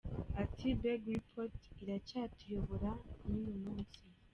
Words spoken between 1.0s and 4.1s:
Report iracyatuyobora n’uyu munsi.